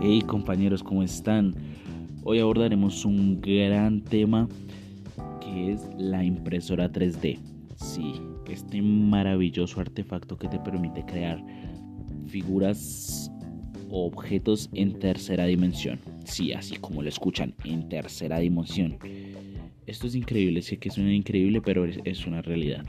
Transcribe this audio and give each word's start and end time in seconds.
Hey 0.00 0.22
compañeros, 0.22 0.84
¿cómo 0.84 1.02
están? 1.02 1.56
Hoy 2.22 2.38
abordaremos 2.38 3.04
un 3.04 3.40
gran 3.40 4.00
tema 4.00 4.48
que 5.40 5.72
es 5.72 5.88
la 5.98 6.22
impresora 6.22 6.88
3D. 6.88 7.40
Sí, 7.74 8.12
este 8.48 8.80
maravilloso 8.80 9.80
artefacto 9.80 10.38
que 10.38 10.46
te 10.46 10.60
permite 10.60 11.04
crear 11.04 11.44
figuras 12.28 13.28
o 13.90 14.06
objetos 14.06 14.70
en 14.72 15.00
tercera 15.00 15.46
dimensión. 15.46 15.98
Sí, 16.24 16.52
así 16.52 16.76
como 16.76 17.02
lo 17.02 17.08
escuchan, 17.08 17.56
en 17.64 17.88
tercera 17.88 18.38
dimensión. 18.38 18.98
Esto 19.84 20.06
es 20.06 20.14
increíble, 20.14 20.62
sé 20.62 20.78
que 20.78 20.90
suena 20.90 21.12
increíble, 21.12 21.60
pero 21.60 21.84
es, 21.84 22.24
una 22.24 22.40
realidad. 22.40 22.84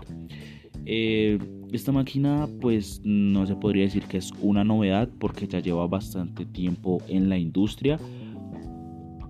Eh, 0.85 1.39
esta 1.71 1.91
máquina 1.91 2.47
pues 2.61 3.01
no 3.03 3.45
se 3.45 3.55
podría 3.55 3.83
decir 3.83 4.03
que 4.03 4.17
es 4.17 4.31
una 4.41 4.63
novedad 4.63 5.09
porque 5.19 5.47
ya 5.47 5.59
lleva 5.59 5.87
bastante 5.87 6.45
tiempo 6.45 7.01
en 7.07 7.29
la 7.29 7.37
industria, 7.37 7.99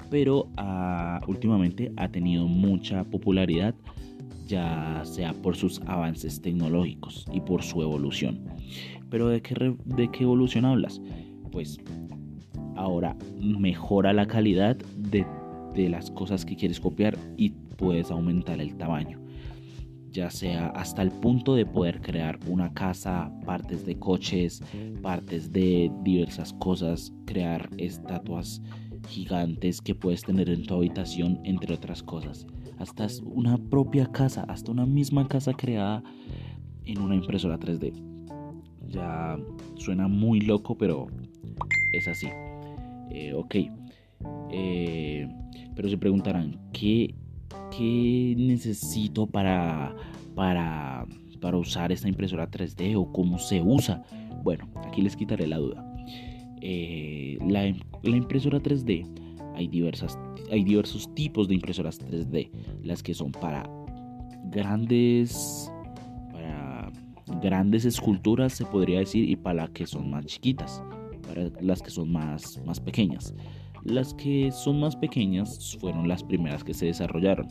pero 0.09 0.48
ah, 0.57 1.21
últimamente 1.27 1.91
ha 1.98 2.09
tenido 2.09 2.48
mucha 2.48 3.03
popularidad 3.03 3.75
ya 4.48 5.02
sea 5.05 5.34
por 5.34 5.55
sus 5.55 5.79
avances 5.85 6.41
tecnológicos 6.41 7.25
y 7.31 7.39
por 7.39 7.62
su 7.62 7.84
evolución. 7.84 8.40
Pero 9.12 9.27
¿de 9.29 9.41
qué, 9.41 9.76
de 9.85 10.09
qué 10.09 10.23
evolución 10.23 10.65
hablas? 10.65 10.99
Pues 11.51 11.79
ahora 12.76 13.15
mejora 13.40 14.12
la 14.12 14.26
calidad 14.26 14.76
de, 14.98 15.26
de 15.76 15.90
las 15.90 16.09
cosas 16.09 16.45
que 16.45 16.55
quieres 16.55 16.79
copiar 16.79 17.15
y 17.37 17.51
puedes 17.77 18.09
aumentar 18.09 18.59
el 18.59 18.76
tamaño 18.76 19.20
ya 20.12 20.30
sea 20.30 20.68
hasta 20.68 21.02
el 21.02 21.12
punto 21.12 21.55
de 21.55 21.66
poder 21.66 22.02
crear 22.02 22.40
una 22.48 22.73
casa, 22.73 23.31
partes 23.45 23.86
de 23.86 23.98
coches, 23.98 24.62
partes 25.02 25.52
de 25.52 25.91
diversas 26.04 26.54
cosas, 26.54 27.13
crear 27.26 27.70
estatuas 27.77 28.62
gigantes 29.07 29.82
que 29.82 29.96
puedes 29.96 30.21
tener 30.21 30.49
en 30.49 30.63
tu 30.63 30.76
habitación, 30.76 31.40
entre 31.43 31.76
otras 31.76 32.04
cosas. 32.04 32.46
Hasta 32.77 33.07
una 33.24 33.57
propia 33.57 34.05
casa, 34.12 34.46
hasta 34.48 34.71
una 34.71 34.85
misma 34.85 35.27
casa 35.27 35.54
creada 35.54 36.04
en 36.85 36.99
una 36.99 37.16
impresora 37.16 37.60
3D. 37.60 37.94
Ya 38.88 39.38
suena 39.76 40.07
muy 40.07 40.41
loco, 40.41 40.77
pero 40.77 41.07
es 41.94 42.07
así. 42.07 42.27
Eh, 43.12 43.34
ok. 43.34 43.55
Eh, 44.51 45.27
pero 45.76 45.90
se 45.90 45.98
preguntarán, 45.98 46.60
¿qué 46.73 47.16
qué 47.75 48.35
necesito 48.37 49.27
para, 49.27 49.95
para, 50.35 51.05
para 51.39 51.57
usar 51.57 51.91
esta 51.91 52.07
impresora 52.07 52.49
3D 52.49 52.95
o 52.97 53.11
cómo 53.11 53.39
se 53.39 53.61
usa. 53.61 54.03
Bueno, 54.43 54.69
aquí 54.85 55.01
les 55.01 55.15
quitaré 55.15 55.47
la 55.47 55.57
duda. 55.57 55.85
Eh, 56.61 57.37
la, 57.47 57.67
impresora 58.03 58.59
3D 58.59 59.05
hay, 59.55 59.67
diversas, 59.67 60.17
hay 60.51 60.63
diversos 60.63 61.13
tipos 61.15 61.47
de 61.47 61.55
impresoras 61.55 61.99
3D. 61.99 62.49
Las 62.83 63.03
que 63.03 63.13
son 63.13 63.31
para 63.31 63.70
grandes 64.45 65.72
grandes 67.41 67.85
esculturas 67.85 68.53
se 68.53 68.66
podría 68.66 69.00
decir 69.00 69.29
y 69.29 69.35
para 69.35 69.63
las 69.63 69.69
que 69.69 69.85
son 69.85 70.09
más 70.09 70.25
chiquitas, 70.25 70.83
para 71.27 71.50
las 71.61 71.81
que 71.81 71.89
son 71.89 72.11
más, 72.11 72.61
más 72.66 72.79
pequeñas. 72.79 73.33
Las 73.84 74.13
que 74.13 74.52
son 74.52 74.80
más 74.80 74.96
pequeñas 74.96 75.78
fueron 75.80 76.08
las 76.08 76.24
primeras 76.24 76.63
que 76.63 76.74
se 76.74 76.88
desarrollaron, 76.88 77.47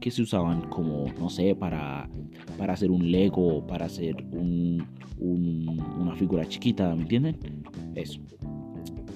que 0.00 0.10
se 0.10 0.22
usaban 0.22 0.68
como, 0.68 1.06
no 1.18 1.28
sé, 1.28 1.54
para, 1.54 2.08
para 2.58 2.74
hacer 2.74 2.90
un 2.90 3.10
Lego, 3.10 3.66
para 3.66 3.86
hacer 3.86 4.16
una 5.18 6.14
figura 6.16 6.46
chiquita, 6.46 6.94
¿me 6.94 7.02
entienden? 7.02 7.38
Eso. 7.94 8.20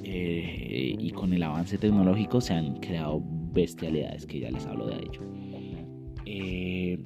Eh, 0.03 0.97
y 0.99 1.11
con 1.11 1.33
el 1.33 1.43
avance 1.43 1.79
tecnológico 1.79 2.41
se 2.41 2.55
han 2.55 2.77
creado 2.77 3.23
bestialidades, 3.53 4.27
que 4.27 4.41
ya 4.41 4.51
les 4.51 4.67
hablo 4.67 4.87
de 4.87 4.97
ello. 4.97 5.21
Eh, 6.27 6.99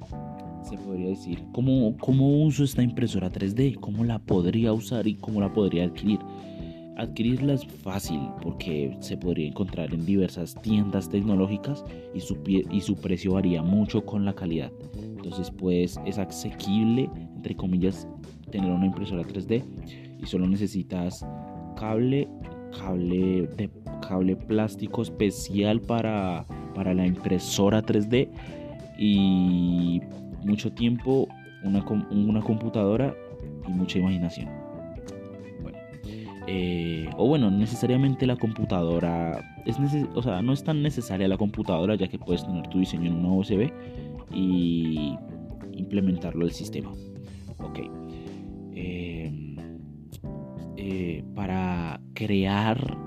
se 0.63 0.77
podría 0.77 1.09
decir, 1.09 1.43
¿cómo, 1.51 1.95
¿cómo 1.97 2.43
uso 2.43 2.63
esta 2.63 2.83
impresora 2.83 3.31
3D? 3.31 3.79
¿Cómo 3.79 4.03
la 4.03 4.19
podría 4.19 4.73
usar 4.73 5.07
y 5.07 5.15
cómo 5.15 5.41
la 5.41 5.51
podría 5.51 5.85
adquirir? 5.85 6.19
Adquirirla 7.01 7.53
es 7.53 7.65
fácil 7.65 8.19
porque 8.43 8.95
se 8.99 9.17
podría 9.17 9.47
encontrar 9.47 9.91
en 9.91 10.05
diversas 10.05 10.53
tiendas 10.61 11.09
tecnológicas 11.09 11.83
y 12.13 12.19
su, 12.19 12.37
y 12.45 12.79
su 12.81 12.95
precio 12.95 13.33
varía 13.33 13.63
mucho 13.63 14.05
con 14.05 14.23
la 14.23 14.33
calidad. 14.33 14.71
Entonces 14.93 15.49
pues 15.49 15.99
es 16.05 16.19
asequible, 16.19 17.09
entre 17.35 17.55
comillas, 17.55 18.07
tener 18.51 18.69
una 18.69 18.85
impresora 18.85 19.23
3D 19.23 19.63
y 20.21 20.25
solo 20.27 20.45
necesitas 20.47 21.25
cable, 21.75 22.27
cable 22.77 23.49
cable 24.07 24.35
plástico 24.35 25.01
especial 25.01 25.81
para, 25.81 26.45
para 26.75 26.93
la 26.93 27.07
impresora 27.07 27.81
3D 27.81 28.29
y 28.99 30.01
mucho 30.43 30.71
tiempo, 30.71 31.27
una, 31.63 31.83
una 32.11 32.41
computadora 32.41 33.15
y 33.67 33.71
mucha 33.71 33.97
imaginación. 33.97 34.60
Eh, 36.47 37.09
o 37.17 37.27
bueno, 37.27 37.51
necesariamente 37.51 38.25
la 38.25 38.35
computadora, 38.35 39.61
es 39.65 39.77
o 40.15 40.23
sea, 40.23 40.41
no 40.41 40.53
es 40.53 40.63
tan 40.63 40.81
necesaria 40.81 41.27
la 41.27 41.37
computadora 41.37 41.95
ya 41.95 42.07
que 42.07 42.17
puedes 42.17 42.45
tener 42.45 42.67
tu 42.67 42.79
diseño 42.79 43.11
en 43.11 43.17
una 43.17 43.33
USB 43.33 43.71
y 44.33 45.15
implementarlo 45.73 46.45
al 46.45 46.51
sistema. 46.51 46.91
Ok. 47.59 47.79
Em, 48.73 49.55
eh, 50.77 51.23
para 51.35 52.01
crear 52.13 52.97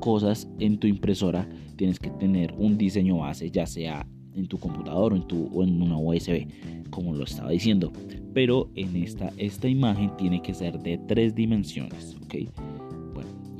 cosas 0.00 0.48
en 0.58 0.78
tu 0.78 0.86
impresora 0.86 1.48
tienes 1.76 1.98
que 1.98 2.10
tener 2.10 2.52
un 2.58 2.76
diseño 2.76 3.18
base, 3.18 3.50
ya 3.50 3.66
sea 3.66 4.06
en 4.34 4.46
tu 4.46 4.58
computador 4.58 5.12
o 5.12 5.16
en, 5.16 5.26
tu, 5.26 5.48
o 5.54 5.62
en 5.62 5.80
una 5.80 5.96
USB, 5.96 6.46
como 6.90 7.14
lo 7.14 7.24
estaba 7.24 7.50
diciendo. 7.50 7.92
Pero 8.34 8.70
en 8.74 8.96
esta, 8.96 9.32
esta 9.36 9.68
imagen 9.68 10.10
tiene 10.16 10.42
que 10.42 10.54
ser 10.54 10.78
de 10.78 10.98
tres 11.06 11.34
dimensiones, 11.34 12.16
¿ok? 12.24 12.34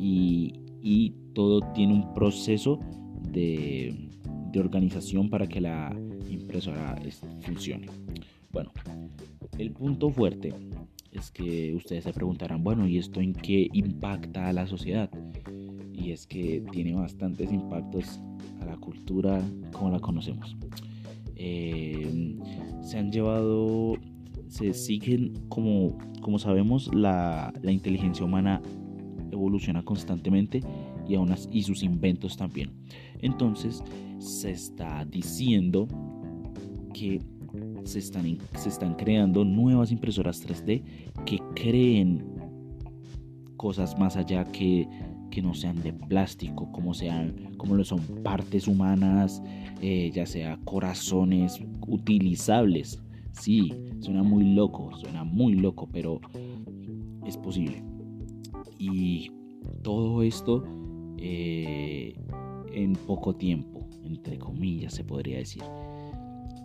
Y, 0.02 1.14
todo 1.34 1.60
tiene 1.72 1.94
un 1.94 2.12
proceso 2.12 2.78
de, 3.32 4.10
organización 4.54 5.30
para 5.30 5.46
que 5.46 5.62
la 5.62 5.96
impresora 6.28 7.00
funcione. 7.40 7.86
Bueno, 8.50 8.70
el 9.56 9.72
punto 9.72 10.10
fuerte 10.10 10.52
es 11.10 11.30
que 11.30 11.74
ustedes 11.74 12.04
se 12.04 12.12
preguntarán, 12.12 12.62
bueno, 12.62 12.86
¿y 12.86 12.98
esto 12.98 13.20
en 13.20 13.32
qué 13.32 13.68
impacta 13.72 14.48
a 14.48 14.52
la 14.52 14.66
sociedad? 14.66 15.08
Y 15.90 16.10
es 16.10 16.26
que 16.26 16.62
tiene 16.70 16.92
bastantes 16.92 17.50
impactos 17.50 18.20
a 18.60 18.66
la 18.66 18.76
cultura 18.76 19.42
como 19.72 19.90
la 19.90 20.00
conocemos. 20.00 20.54
Eh, 21.36 22.36
se 22.82 22.98
han 22.98 23.10
llevado, 23.10 23.94
se 24.48 24.74
siguen, 24.74 25.32
como, 25.48 25.96
como 26.20 26.38
sabemos, 26.38 26.94
la, 26.94 27.54
la 27.62 27.72
inteligencia 27.72 28.26
humana 28.26 28.60
evoluciona 29.32 29.82
constantemente 29.82 30.60
y, 31.08 31.14
aún 31.14 31.34
y 31.50 31.62
sus 31.62 31.82
inventos 31.82 32.36
también. 32.36 32.70
Entonces 33.20 33.82
se 34.18 34.50
está 34.50 35.04
diciendo 35.04 35.88
que 36.94 37.20
se 37.84 37.98
están, 37.98 38.38
se 38.56 38.68
están 38.68 38.94
creando 38.94 39.44
nuevas 39.44 39.90
impresoras 39.90 40.46
3D 40.46 40.82
que 41.26 41.38
creen 41.54 42.24
cosas 43.56 43.98
más 43.98 44.16
allá 44.16 44.44
que, 44.44 44.88
que 45.30 45.42
no 45.42 45.54
sean 45.54 45.82
de 45.82 45.92
plástico, 45.92 46.70
como 46.72 46.94
sean, 46.94 47.54
como 47.56 47.74
lo 47.74 47.84
son 47.84 48.00
partes 48.22 48.66
humanas, 48.66 49.42
eh, 49.80 50.10
ya 50.12 50.26
sea 50.26 50.58
corazones 50.64 51.60
utilizables. 51.86 53.02
Sí, 53.32 53.72
suena 54.00 54.22
muy 54.22 54.44
loco, 54.44 54.90
suena 54.96 55.24
muy 55.24 55.54
loco, 55.54 55.88
pero 55.90 56.20
es 57.26 57.36
posible. 57.36 57.82
Y 58.78 59.30
todo 59.82 60.22
esto 60.22 60.64
eh, 61.18 62.14
en 62.72 62.94
poco 62.94 63.34
tiempo, 63.34 63.86
entre 64.04 64.38
comillas 64.38 64.94
se 64.94 65.04
podría 65.04 65.38
decir. 65.38 65.62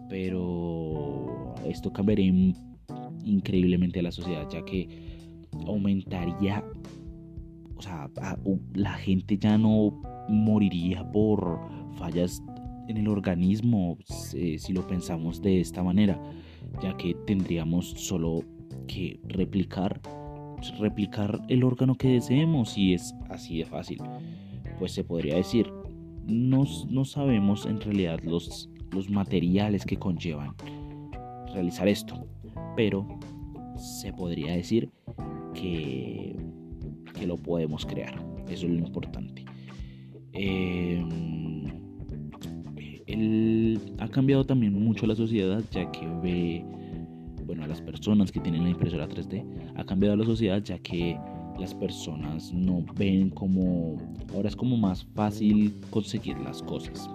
Pero 0.09 1.55
esto 1.65 1.91
cambiaría 1.91 2.31
increíblemente 3.23 3.99
a 3.99 4.03
la 4.03 4.11
sociedad, 4.11 4.47
ya 4.49 4.63
que 4.63 4.87
aumentaría, 5.65 6.63
o 7.75 7.81
sea, 7.81 8.09
la 8.73 8.93
gente 8.93 9.37
ya 9.37 9.57
no 9.57 10.01
moriría 10.29 11.09
por 11.11 11.59
fallas 11.97 12.41
en 12.87 12.97
el 12.97 13.07
organismo 13.09 13.97
si 14.07 14.71
lo 14.71 14.87
pensamos 14.87 15.41
de 15.41 15.59
esta 15.59 15.83
manera, 15.83 16.21
ya 16.81 16.95
que 16.95 17.13
tendríamos 17.25 17.89
solo 17.91 18.43
que 18.87 19.19
replicar 19.27 20.01
replicar 20.79 21.41
el 21.49 21.63
órgano 21.63 21.95
que 21.95 22.09
deseemos 22.09 22.77
y 22.77 22.93
es 22.93 23.13
así 23.29 23.59
de 23.59 23.65
fácil. 23.65 23.99
Pues 24.79 24.91
se 24.91 25.03
podría 25.03 25.35
decir, 25.35 25.71
no, 26.25 26.65
no 26.89 27.05
sabemos 27.05 27.65
en 27.65 27.79
realidad 27.81 28.19
los, 28.23 28.69
los 28.91 29.09
materiales 29.09 29.85
que 29.85 29.97
conllevan 29.97 30.53
realizar 31.53 31.87
esto, 31.87 32.27
pero 32.75 33.07
se 33.75 34.13
podría 34.13 34.53
decir 34.53 34.91
que, 35.53 36.35
que 37.17 37.27
lo 37.27 37.37
podemos 37.37 37.85
crear. 37.85 38.15
Eso 38.47 38.65
es 38.65 38.71
lo 38.71 38.79
importante. 38.79 39.45
Em, 40.33 41.65
él 43.07 43.79
ha 43.99 44.07
cambiado 44.07 44.45
también 44.45 44.73
mucho 44.73 45.07
la 45.07 45.15
sociedad 45.15 45.63
ya 45.71 45.91
que 45.91 46.07
ve, 46.21 46.65
bueno, 47.57 47.65
a 47.65 47.67
las 47.67 47.81
personas 47.81 48.31
que 48.31 48.39
tienen 48.39 48.63
la 48.63 48.69
impresora 48.69 49.09
3D, 49.09 49.43
ha 49.75 49.83
cambiado 49.83 50.15
la 50.15 50.25
sociedad 50.25 50.61
ya 50.61 50.77
que 50.77 51.17
las 51.59 51.73
personas 51.73 52.53
no 52.53 52.85
ven 52.95 53.31
como, 53.31 53.97
ahora 54.33 54.47
es 54.47 54.55
como 54.55 54.77
más 54.77 55.03
fácil 55.15 55.73
conseguir 55.89 56.37
las 56.39 56.61
cosas. 56.61 57.09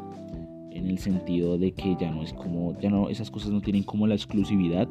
En 0.73 0.89
el 0.89 0.99
sentido 0.99 1.59
de 1.59 1.73
que 1.73 1.97
ya 2.01 2.11
no 2.11 2.25
es 2.25 2.33
como, 2.33 2.77
ya 2.81 2.91
no, 2.91 3.09
esas 3.09 3.31
cosas 3.31 3.51
no 3.51 3.61
tienen 3.61 3.85
como 3.85 4.07
la 4.09 4.15
exclusividad 4.15 4.89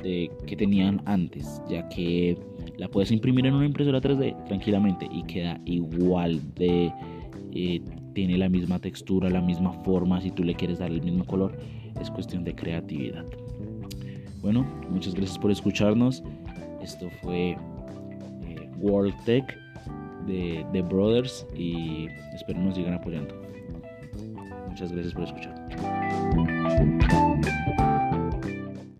de, 0.00 0.30
que 0.46 0.54
tenían 0.54 1.02
antes, 1.06 1.60
ya 1.68 1.88
que 1.88 2.38
la 2.76 2.88
puedes 2.88 3.10
imprimir 3.10 3.46
en 3.46 3.54
una 3.54 3.66
impresora 3.66 4.00
3D 4.00 4.44
tranquilamente 4.44 5.08
y 5.10 5.24
queda 5.24 5.60
igual 5.64 6.40
de 6.54 6.92
eh, 7.52 7.82
tiene 8.14 8.38
la 8.38 8.48
misma 8.48 8.78
textura, 8.78 9.28
la 9.28 9.40
misma 9.40 9.72
forma, 9.82 10.20
si 10.20 10.30
tú 10.30 10.44
le 10.44 10.54
quieres 10.54 10.78
dar 10.78 10.92
el 10.92 11.02
mismo 11.02 11.24
color, 11.24 11.58
es 12.00 12.10
cuestión 12.10 12.44
de 12.44 12.54
creatividad. 12.54 13.24
Bueno, 14.40 14.64
muchas 14.90 15.14
gracias 15.14 15.38
por 15.38 15.50
escucharnos. 15.50 16.22
Esto 16.82 17.10
fue 17.22 17.50
eh, 17.50 18.70
World 18.78 19.14
Tech 19.24 19.44
de 20.26 20.64
The 20.72 20.82
Brothers 20.82 21.46
y 21.56 22.08
espero 22.34 22.60
nos 22.60 22.76
sigan 22.76 22.94
apoyando. 22.94 23.34
Muchas 24.68 24.92
gracias 24.92 25.14
por 25.14 25.24
escuchar. 25.24 27.27